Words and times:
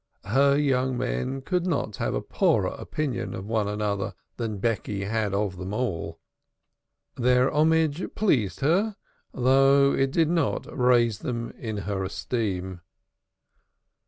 Her 0.25 0.57
young 0.57 0.97
men 0.97 1.41
could 1.43 1.67
not 1.67 1.97
have 1.97 2.15
a 2.15 2.23
poorer 2.23 2.73
opinion 2.75 3.35
of 3.35 3.45
one 3.45 3.67
another 3.67 4.15
than 4.37 4.57
Becky 4.57 5.03
had 5.03 5.31
of 5.35 5.57
them 5.57 5.75
all. 5.75 6.19
Their 7.17 7.53
homage 7.53 8.03
pleased 8.15 8.61
her, 8.61 8.95
though 9.31 9.93
it 9.93 10.09
did 10.09 10.31
not 10.31 10.65
raise 10.75 11.19
them 11.19 11.51
in 11.51 11.77
her 11.85 12.03
esteem. 12.03 12.81